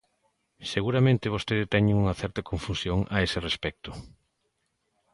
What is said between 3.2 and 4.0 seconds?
ese respecto.